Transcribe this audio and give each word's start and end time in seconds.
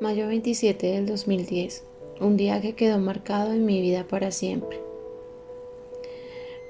Mayo 0.00 0.28
27 0.28 0.86
del 0.92 1.06
2010, 1.06 1.82
un 2.20 2.36
día 2.36 2.60
que 2.60 2.76
quedó 2.76 3.00
marcado 3.00 3.52
en 3.52 3.66
mi 3.66 3.82
vida 3.82 4.06
para 4.06 4.30
siempre. 4.30 4.80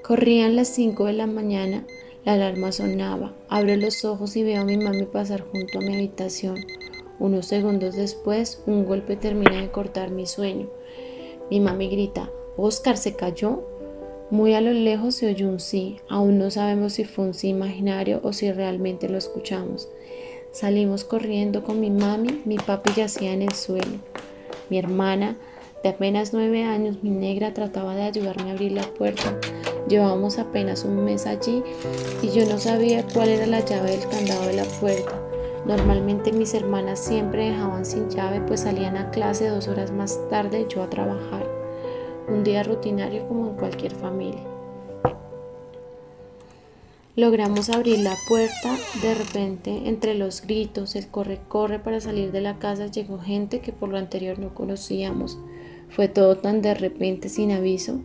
Corrían 0.01 0.55
las 0.55 0.69
5 0.69 1.05
de 1.05 1.13
la 1.13 1.27
mañana, 1.27 1.85
la 2.25 2.33
alarma 2.33 2.71
sonaba, 2.71 3.35
abro 3.47 3.75
los 3.75 4.03
ojos 4.03 4.35
y 4.35 4.41
veo 4.41 4.61
a 4.61 4.65
mi 4.65 4.77
mami 4.77 5.05
pasar 5.05 5.41
junto 5.41 5.77
a 5.77 5.81
mi 5.81 5.93
habitación. 5.93 6.57
Unos 7.19 7.45
segundos 7.45 7.95
después, 7.95 8.63
un 8.65 8.83
golpe 8.83 9.15
termina 9.15 9.61
de 9.61 9.69
cortar 9.69 10.09
mi 10.09 10.25
sueño. 10.25 10.67
Mi 11.51 11.59
mami 11.59 11.87
grita, 11.87 12.31
Oscar 12.57 12.97
se 12.97 13.15
cayó. 13.15 13.61
Muy 14.31 14.55
a 14.55 14.61
lo 14.61 14.73
lejos 14.73 15.13
se 15.13 15.27
oyó 15.27 15.49
un 15.49 15.59
sí, 15.59 15.97
aún 16.09 16.39
no 16.39 16.49
sabemos 16.49 16.93
si 16.93 17.05
fue 17.05 17.25
un 17.25 17.35
sí 17.35 17.49
imaginario 17.49 18.21
o 18.23 18.33
si 18.33 18.51
realmente 18.51 19.07
lo 19.07 19.19
escuchamos. 19.19 19.87
Salimos 20.51 21.03
corriendo 21.03 21.63
con 21.63 21.79
mi 21.79 21.91
mami, 21.91 22.41
mi 22.45 22.57
papi 22.57 22.91
yacía 22.93 23.33
en 23.33 23.43
el 23.43 23.53
suelo. 23.53 23.99
Mi 24.69 24.79
hermana, 24.79 25.37
de 25.83 25.89
apenas 25.89 26.33
nueve 26.33 26.63
años, 26.63 27.03
mi 27.03 27.11
negra, 27.11 27.53
trataba 27.53 27.95
de 27.95 28.01
ayudarme 28.01 28.49
a 28.49 28.53
abrir 28.53 28.71
la 28.71 28.81
puerta. 28.81 29.37
Llevábamos 29.87 30.39
apenas 30.39 30.83
un 30.85 31.05
mes 31.05 31.27
allí 31.27 31.63
y 32.23 32.29
yo 32.31 32.47
no 32.47 32.57
sabía 32.57 33.05
cuál 33.13 33.29
era 33.29 33.45
la 33.45 33.63
llave 33.63 33.91
del 33.91 34.09
candado 34.09 34.47
de 34.47 34.53
la 34.53 34.65
puerta. 34.65 35.21
Normalmente 35.65 36.31
mis 36.31 36.55
hermanas 36.55 36.99
siempre 36.99 37.51
dejaban 37.51 37.85
sin 37.85 38.09
llave 38.09 38.41
pues 38.41 38.61
salían 38.61 38.97
a 38.97 39.11
clase 39.11 39.49
dos 39.49 39.67
horas 39.67 39.91
más 39.91 40.19
tarde 40.29 40.65
yo 40.67 40.81
a 40.81 40.89
trabajar. 40.89 41.45
Un 42.27 42.43
día 42.43 42.63
rutinario 42.63 43.27
como 43.27 43.49
en 43.49 43.55
cualquier 43.55 43.93
familia. 43.93 44.58
Logramos 47.19 47.69
abrir 47.69 47.99
la 47.99 48.15
puerta. 48.29 48.77
De 49.01 49.13
repente, 49.13 49.89
entre 49.89 50.13
los 50.13 50.41
gritos, 50.41 50.95
el 50.95 51.09
corre-corre 51.09 51.77
para 51.77 51.99
salir 51.99 52.31
de 52.31 52.39
la 52.39 52.59
casa, 52.59 52.87
llegó 52.87 53.19
gente 53.19 53.59
que 53.59 53.73
por 53.73 53.89
lo 53.89 53.97
anterior 53.97 54.39
no 54.39 54.53
conocíamos. 54.53 55.37
Fue 55.89 56.07
todo 56.07 56.37
tan 56.37 56.61
de 56.61 56.73
repente, 56.75 57.27
sin 57.27 57.51
aviso. 57.51 57.99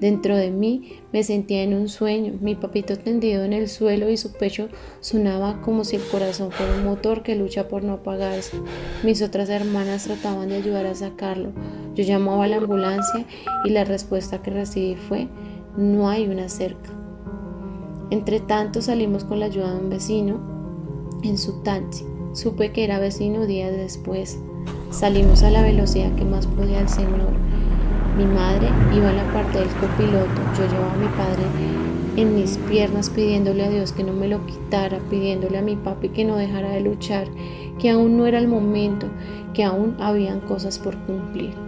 Dentro 0.00 0.34
de 0.34 0.50
mí 0.50 0.94
me 1.12 1.24
sentía 1.24 1.62
en 1.62 1.74
un 1.74 1.90
sueño, 1.90 2.38
mi 2.40 2.54
papito 2.54 2.96
tendido 2.96 3.44
en 3.44 3.52
el 3.52 3.68
suelo 3.68 4.08
y 4.08 4.16
su 4.16 4.32
pecho 4.32 4.70
sonaba 5.00 5.60
como 5.60 5.84
si 5.84 5.96
el 5.96 6.02
corazón 6.10 6.50
fuera 6.50 6.74
un 6.74 6.86
motor 6.86 7.22
que 7.22 7.36
lucha 7.36 7.68
por 7.68 7.84
no 7.84 7.92
apagarse. 7.92 8.56
Mis 9.04 9.20
otras 9.20 9.50
hermanas 9.50 10.04
trataban 10.04 10.48
de 10.48 10.56
ayudar 10.56 10.86
a 10.86 10.94
sacarlo. 10.94 11.52
Yo 11.94 12.02
llamaba 12.02 12.44
a 12.44 12.48
la 12.48 12.56
ambulancia 12.56 13.26
y 13.66 13.68
la 13.68 13.84
respuesta 13.84 14.40
que 14.40 14.52
recibí 14.52 14.94
fue, 14.94 15.28
no 15.76 16.08
hay 16.08 16.26
una 16.28 16.48
cerca. 16.48 16.98
Entre 18.10 18.40
tanto 18.40 18.80
salimos 18.80 19.24
con 19.24 19.40
la 19.40 19.46
ayuda 19.46 19.74
de 19.74 19.80
un 19.80 19.90
vecino 19.90 20.38
en 21.22 21.36
su 21.36 21.60
taxi. 21.62 22.06
Supe 22.32 22.72
que 22.72 22.84
era 22.84 22.98
vecino 22.98 23.46
días 23.46 23.72
después. 23.72 24.38
Salimos 24.90 25.42
a 25.42 25.50
la 25.50 25.62
velocidad 25.62 26.14
que 26.14 26.24
más 26.24 26.46
podía 26.46 26.80
el 26.80 26.88
Señor. 26.88 27.32
Mi 28.16 28.24
madre 28.24 28.68
iba 28.94 29.10
en 29.10 29.16
la 29.16 29.32
parte 29.32 29.58
del 29.58 29.68
copiloto. 29.68 30.40
Yo 30.56 30.66
llevaba 30.66 30.92
a 30.92 30.96
mi 30.96 31.08
padre 31.08 31.42
en 32.16 32.34
mis 32.34 32.56
piernas 32.68 33.10
pidiéndole 33.10 33.64
a 33.64 33.70
Dios 33.70 33.92
que 33.92 34.02
no 34.02 34.12
me 34.12 34.26
lo 34.26 34.44
quitara, 34.46 34.98
pidiéndole 35.10 35.58
a 35.58 35.62
mi 35.62 35.76
papi 35.76 36.08
que 36.08 36.24
no 36.24 36.36
dejara 36.36 36.70
de 36.70 36.80
luchar, 36.80 37.28
que 37.78 37.90
aún 37.90 38.16
no 38.16 38.26
era 38.26 38.38
el 38.38 38.48
momento, 38.48 39.06
que 39.54 39.64
aún 39.64 39.96
habían 40.00 40.40
cosas 40.40 40.78
por 40.78 40.96
cumplir. 41.06 41.67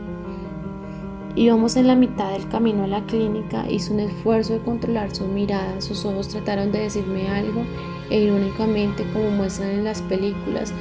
Íbamos 1.37 1.77
en 1.77 1.87
la 1.87 1.95
mitad 1.95 2.33
del 2.33 2.49
camino 2.49 2.83
a 2.85 2.89
la 2.89 3.07
clínica, 3.07 3.65
hizo 3.71 3.95
un 3.95 4.01
esfuerzo 4.01 4.55
de 4.55 4.59
controlar 4.61 5.15
su 5.15 5.27
mirada, 5.27 5.81
sus 5.81 6.05
ojos 6.05 6.27
trataron 6.29 6.73
de 6.73 6.81
decirme 6.81 7.29
algo 7.29 7.63
e 8.11 8.19
irónicamente, 8.21 9.05
como 9.13 9.31
muestran 9.31 9.71
en 9.71 9.85
las 9.85 10.03
películas, 10.03 10.75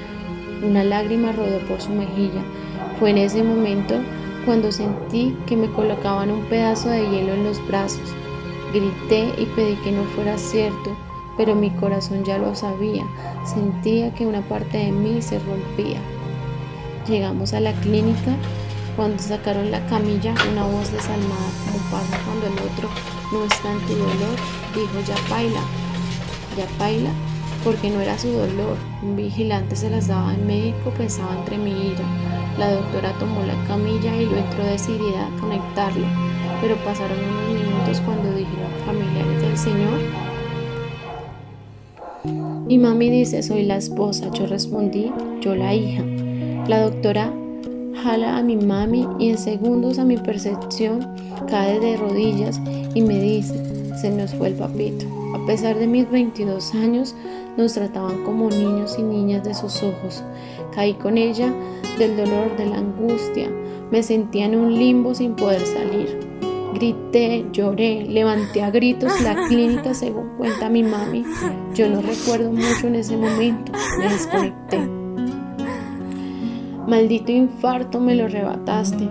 una 0.67 0.83
lágrima 0.83 1.31
rodó 1.33 1.59
por 1.67 1.79
su 1.79 1.91
mejilla. 1.91 2.41
Fue 2.99 3.11
en 3.11 3.19
ese 3.19 3.43
momento 3.43 3.95
cuando 4.43 4.71
sentí 4.71 5.37
que 5.45 5.55
me 5.55 5.69
colocaban 5.69 6.31
un 6.31 6.41
pedazo 6.45 6.89
de 6.89 7.07
hielo 7.07 7.33
en 7.33 7.43
los 7.43 7.65
brazos. 7.67 8.09
Grité 8.73 9.31
y 9.37 9.45
pedí 9.55 9.75
que 9.83 9.91
no 9.91 10.03
fuera 10.15 10.35
cierto, 10.39 10.97
pero 11.37 11.53
mi 11.53 11.69
corazón 11.69 12.23
ya 12.23 12.39
lo 12.39 12.55
sabía. 12.55 13.05
Sentía 13.45 14.13
que 14.15 14.25
una 14.25 14.41
parte 14.41 14.79
de 14.79 14.91
mí 14.91 15.21
se 15.21 15.37
rompía. 15.37 15.99
Llegamos 17.07 17.53
a 17.53 17.59
la 17.59 17.73
clínica 17.73 18.35
cuando 18.99 19.23
sacaron 19.23 19.71
la 19.71 19.79
camilla, 19.85 20.35
una 20.51 20.65
voz 20.65 20.91
desalmada, 20.91 21.49
como 21.63 21.79
pasa 21.89 22.19
cuando 22.25 22.47
el 22.47 22.69
otro 22.69 22.89
no 23.31 23.45
está 23.45 23.71
en 23.71 23.79
tu 23.87 23.95
dolor, 23.95 24.35
dijo 24.75 24.99
ya 25.07 25.15
baila, 25.29 25.61
ya 26.57 26.67
baila, 26.77 27.09
porque 27.63 27.89
no 27.91 28.01
era 28.01 28.19
su 28.19 28.27
dolor. 28.27 28.75
Un 29.01 29.15
vigilante 29.15 29.77
se 29.77 29.89
las 29.89 30.09
daba 30.09 30.31
al 30.31 30.41
médico, 30.41 30.91
pensaba 30.97 31.33
entre 31.33 31.57
mi 31.57 31.71
ira. 31.71 32.03
La 32.57 32.73
doctora 32.73 33.13
tomó 33.19 33.41
la 33.43 33.55
camilla 33.69 34.17
y 34.17 34.25
lo 34.25 34.35
entró 34.35 34.65
decidida 34.65 35.27
a 35.27 35.39
conectarlo, 35.39 36.05
pero 36.59 36.75
pasaron 36.83 37.17
unos 37.19 37.53
minutos 37.53 38.01
cuando 38.01 38.33
dijeron 38.33 38.69
familiares 38.85 39.41
del 39.41 39.57
Señor. 39.57 39.99
Mi 42.67 42.77
mami 42.77 43.09
dice, 43.09 43.43
soy 43.43 43.63
la 43.63 43.77
esposa. 43.77 44.29
Yo 44.33 44.45
respondí, 44.45 45.09
yo 45.39 45.55
la 45.55 45.73
hija. 45.73 46.03
La 46.67 46.81
doctora 46.81 47.31
jala 48.03 48.37
a 48.37 48.43
mi 48.43 48.55
mami 48.55 49.07
y 49.19 49.29
en 49.29 49.37
segundos 49.37 49.99
a 49.99 50.05
mi 50.05 50.17
percepción 50.17 51.07
cae 51.47 51.79
de 51.79 51.97
rodillas 51.97 52.59
y 52.93 53.01
me 53.01 53.19
dice, 53.19 53.55
se 53.99 54.09
nos 54.09 54.33
fue 54.33 54.49
el 54.49 54.55
papito. 54.55 55.05
A 55.35 55.45
pesar 55.45 55.77
de 55.77 55.87
mis 55.87 56.09
22 56.09 56.73
años, 56.75 57.15
nos 57.57 57.73
trataban 57.73 58.23
como 58.23 58.49
niños 58.49 58.95
y 58.97 59.03
niñas 59.03 59.43
de 59.43 59.53
sus 59.53 59.83
ojos. 59.83 60.23
Caí 60.73 60.93
con 60.93 61.17
ella 61.17 61.53
del 61.97 62.17
dolor, 62.17 62.55
de 62.57 62.65
la 62.65 62.77
angustia. 62.77 63.49
Me 63.91 64.01
sentía 64.01 64.45
en 64.45 64.55
un 64.55 64.73
limbo 64.73 65.13
sin 65.13 65.35
poder 65.35 65.61
salir. 65.65 66.19
Grité, 66.73 67.45
lloré, 67.51 68.05
levanté 68.05 68.61
a 68.61 68.71
gritos 68.71 69.19
la 69.21 69.35
clínica 69.47 69.93
según 69.93 70.29
cuenta 70.37 70.69
mi 70.69 70.83
mami. 70.83 71.23
Yo 71.73 71.89
no 71.89 72.01
recuerdo 72.01 72.51
mucho 72.51 72.87
en 72.87 72.95
ese 72.95 73.17
momento. 73.17 73.71
Me 73.99 74.09
desconecté. 74.09 74.98
Maldito 76.89 77.31
infarto 77.31 77.99
me 77.99 78.15
lo 78.15 78.25
arrebataste. 78.25 79.07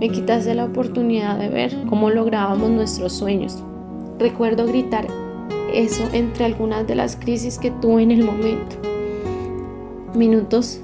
Me 0.00 0.08
quitaste 0.08 0.56
la 0.56 0.64
oportunidad 0.64 1.38
de 1.38 1.50
ver 1.50 1.84
cómo 1.88 2.10
lográbamos 2.10 2.68
nuestros 2.70 3.12
sueños. 3.12 3.62
Recuerdo 4.18 4.66
gritar 4.66 5.06
eso 5.72 6.02
entre 6.12 6.46
algunas 6.46 6.84
de 6.84 6.96
las 6.96 7.14
crisis 7.14 7.58
que 7.58 7.70
tuve 7.70 8.02
en 8.02 8.10
el 8.10 8.24
momento. 8.24 8.74
Minutos 10.16 10.80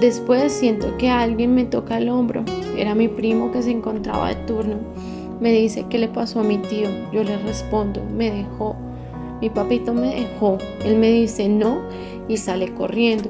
después 0.00 0.50
siento 0.50 0.96
que 0.96 1.10
alguien 1.10 1.54
me 1.54 1.66
toca 1.66 1.98
el 1.98 2.08
hombro. 2.08 2.42
Era 2.78 2.94
mi 2.94 3.08
primo 3.08 3.52
que 3.52 3.60
se 3.60 3.70
encontraba 3.70 4.30
de 4.30 4.36
turno. 4.46 4.76
Me 5.40 5.52
dice 5.52 5.84
qué 5.90 5.98
le 5.98 6.08
pasó 6.08 6.40
a 6.40 6.44
mi 6.44 6.56
tío. 6.56 6.88
Yo 7.12 7.22
le 7.22 7.36
respondo, 7.36 8.02
me 8.16 8.30
dejó. 8.30 8.76
Mi 9.44 9.50
papito 9.50 9.92
me 9.92 10.08
dejó. 10.14 10.56
Él 10.86 10.96
me 10.96 11.10
dice 11.10 11.50
no 11.50 11.82
y 12.28 12.38
sale 12.38 12.72
corriendo. 12.72 13.28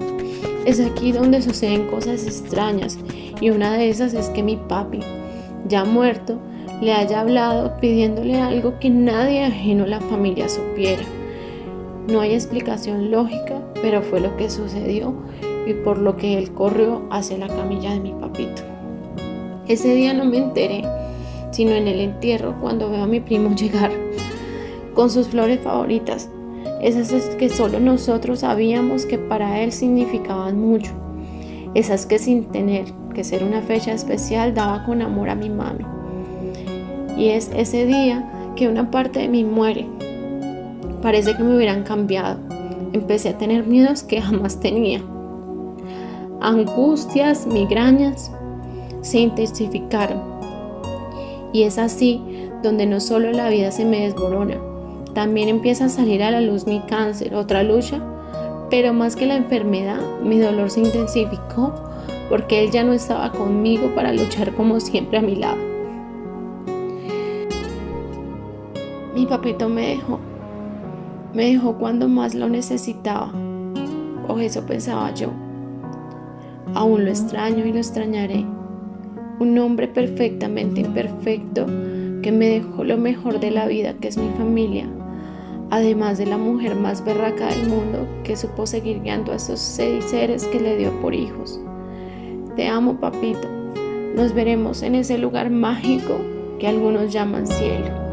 Es 0.65 0.79
aquí 0.79 1.11
donde 1.11 1.43
suceden 1.43 1.89
cosas 1.89 2.25
extrañas 2.25 2.97
y 3.41 3.51
una 3.51 3.73
de 3.73 3.89
esas 3.89 4.15
es 4.15 4.29
que 4.29 4.45
mi 4.45 4.55
papi, 4.55 5.01
ya 5.67 5.85
muerto, 5.85 6.39
le 6.81 6.93
haya 6.93 7.21
hablado 7.21 7.77
pidiéndole 7.81 8.41
algo 8.41 8.79
que 8.79 8.91
nadie 8.91 9.43
ajeno 9.43 9.83
a 9.83 9.89
la 9.89 10.01
familia 10.03 10.49
supiera. 10.49 11.03
No 12.07 12.21
hay 12.21 12.35
explicación 12.35 13.11
lógica, 13.11 13.61
pero 13.83 14.01
fue 14.01 14.21
lo 14.21 14.37
que 14.37 14.51
sucedió 14.51 15.13
y 15.67 15.73
por 15.73 15.99
lo 15.99 16.17
que 16.17 16.39
él 16.39 16.53
corrió 16.53 17.03
hacia 17.11 17.39
la 17.39 17.49
camilla 17.49 17.91
de 17.91 17.99
mi 17.99 18.13
papito. 18.13 18.63
Ese 19.67 19.93
día 19.93 20.15
no 20.15 20.25
me 20.27 20.37
enteré, 20.37 20.85
sino 21.51 21.73
en 21.73 21.89
el 21.89 21.99
entierro 21.99 22.55
cuando 22.61 22.89
veo 22.89 23.03
a 23.03 23.09
mi 23.09 23.19
primo 23.19 23.51
llegar 23.57 23.91
con 24.95 25.11
sus 25.11 25.29
flores 25.29 25.61
favoritas 25.61 26.31
esas 26.85 27.11
que 27.37 27.49
solo 27.49 27.81
nosotros 27.81 28.41
sabíamos 28.41 29.07
que 29.07 29.17
para 29.17 29.63
él 29.63 29.73
significaban 29.73 30.61
mucho, 30.61 30.93
esas 31.73 32.05
que 32.05 32.19
sin 32.19 32.45
tener 32.45 32.85
que 33.15 33.25
ser 33.25 33.43
una 33.43 33.63
fecha 33.63 33.93
especial 33.93 34.53
daba 34.53 34.85
con 34.85 35.01
amor 35.01 35.31
a 35.31 35.35
mi 35.35 35.49
mami. 35.49 35.85
Y 37.17 37.29
es 37.31 37.51
ese 37.57 37.87
día 37.87 38.53
que 38.55 38.69
una 38.69 38.91
parte 38.91 39.21
de 39.21 39.29
mí 39.29 39.45
muere. 39.45 39.87
Parece 41.01 41.35
que 41.35 41.43
me 41.43 41.57
hubieran 41.57 41.85
cambiado. 41.85 42.39
Empecé 42.93 43.31
a 43.31 43.39
tener 43.39 43.67
miedos 43.67 44.03
que 44.03 44.21
jamás 44.21 44.61
tenía. 44.61 45.01
Angustias, 46.41 47.47
migrañas 47.47 48.31
se 49.01 49.21
intensificaron. 49.21 50.21
Y 51.55 51.63
es 51.63 51.79
así 51.79 52.21
donde 52.63 52.85
no 52.85 53.01
solo 53.01 53.33
la 53.33 53.49
vida 53.49 53.71
se 53.71 53.85
me 53.85 54.01
desborona, 54.01 54.59
también 55.15 55.49
empieza 55.49 55.87
a 55.87 55.89
salir 55.89 56.23
a 56.23 56.31
la 56.33 56.41
luz 56.41 56.67
mi 56.67 56.81
cáncer, 56.81 57.35
otra 57.35 57.63
lucha, 57.63 58.03
pero 58.69 58.93
más 58.93 59.15
que 59.15 59.27
la 59.27 59.37
enfermedad, 59.37 60.01
mi 60.23 60.41
dolor 60.41 60.71
se 60.71 60.81
intensificó 60.81 61.73
porque 62.29 62.65
él 62.65 62.71
ya 62.71 62.83
no 62.83 62.93
estaba 62.93 63.31
conmigo 63.31 63.95
para 63.95 64.13
luchar 64.13 64.53
como 64.55 64.81
siempre 64.81 65.19
a 65.19 65.23
mi 65.23 65.37
lado. 65.37 65.57
Mi 69.15 69.27
papito 69.27 69.69
me 69.69 69.89
dejó, 69.89 70.19
me 71.33 71.45
dejó 71.53 71.75
cuando 71.79 72.09
más 72.09 72.35
lo 72.35 72.49
necesitaba, 72.49 73.31
o 74.27 74.39
eso 74.39 74.67
pensaba 74.67 75.15
yo. 75.15 75.29
Aún 76.75 77.05
lo 77.05 77.11
extraño 77.11 77.65
y 77.65 77.73
lo 77.73 77.79
extrañaré. 77.79 78.45
Un 79.39 79.57
hombre 79.59 79.87
perfectamente 79.87 80.81
imperfecto 80.81 81.67
que 82.23 82.33
me 82.33 82.49
dejó 82.49 82.83
lo 82.83 82.97
mejor 82.97 83.39
de 83.39 83.53
la 83.53 83.67
vida, 83.67 83.95
que 83.95 84.09
es 84.09 84.17
mi 84.17 84.29
familia, 84.31 84.89
además 85.75 86.19
de 86.19 86.27
la 86.27 86.39
mujer 86.39 86.77
más 86.77 87.05
berraca 87.05 87.49
del 87.49 87.69
mundo 87.69 88.07
que 88.23 88.37
supo 88.37 88.65
seguir 88.65 89.03
guiando 89.03 89.33
a 89.33 89.37
esos 89.37 89.59
seis 89.59 90.05
seres 90.05 90.45
que 90.45 90.61
le 90.61 90.77
dio 90.77 90.93
por 91.01 91.13
hijos. 91.15 91.61
Te 92.55 92.69
amo, 92.69 93.01
papito. 93.01 93.49
Nos 94.15 94.33
veremos 94.33 94.83
en 94.83 94.95
ese 94.95 95.19
lugar 95.19 95.51
mágico 95.51 96.17
que 96.61 96.69
algunos 96.69 97.13
llaman 97.13 97.49
cielo. 97.49 98.04